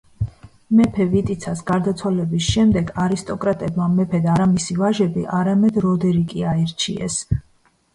[0.77, 7.25] მეფე ვიტიცას გარდაცვალების შემდეგ არისტოკრატებმა მეფედ არა მისი ვაჟები, არამედ როდერიკი აირჩიეს.